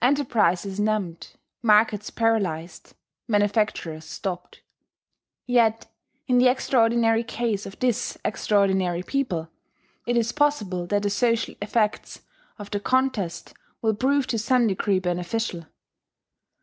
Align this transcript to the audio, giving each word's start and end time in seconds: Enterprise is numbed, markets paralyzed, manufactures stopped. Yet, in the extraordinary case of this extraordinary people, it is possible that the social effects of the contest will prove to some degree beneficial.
Enterprise 0.00 0.64
is 0.64 0.80
numbed, 0.80 1.32
markets 1.60 2.08
paralyzed, 2.08 2.94
manufactures 3.28 4.06
stopped. 4.06 4.62
Yet, 5.46 5.86
in 6.26 6.38
the 6.38 6.48
extraordinary 6.48 7.22
case 7.22 7.66
of 7.66 7.78
this 7.80 8.16
extraordinary 8.24 9.02
people, 9.02 9.50
it 10.06 10.16
is 10.16 10.32
possible 10.32 10.86
that 10.86 11.02
the 11.02 11.10
social 11.10 11.56
effects 11.60 12.22
of 12.58 12.70
the 12.70 12.80
contest 12.80 13.52
will 13.82 13.94
prove 13.94 14.26
to 14.28 14.38
some 14.38 14.66
degree 14.66 14.98
beneficial. 14.98 15.66